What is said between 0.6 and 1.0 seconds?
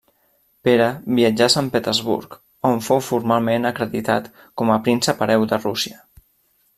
Pere